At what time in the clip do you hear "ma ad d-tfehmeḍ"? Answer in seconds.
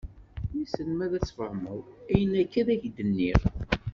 0.97-1.79